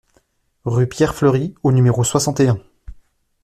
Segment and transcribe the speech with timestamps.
[0.65, 2.57] Rue Pierre Fleury au numéro soixante et un